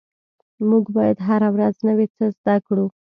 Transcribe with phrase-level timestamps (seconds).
[0.67, 2.85] مونږ باید هره ورځ نوي څه زده کړو